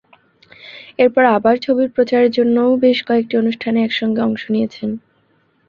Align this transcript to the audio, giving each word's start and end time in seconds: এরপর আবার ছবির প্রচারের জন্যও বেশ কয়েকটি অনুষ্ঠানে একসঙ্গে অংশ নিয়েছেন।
এরপর 0.99 1.23
আবার 1.37 1.55
ছবির 1.57 1.89
প্রচারের 1.95 2.31
জন্যও 2.31 2.71
বেশ 2.83 2.97
কয়েকটি 3.07 3.33
অনুষ্ঠানে 3.37 3.79
একসঙ্গে 3.81 4.21
অংশ 4.21 4.43
নিয়েছেন। 4.53 4.89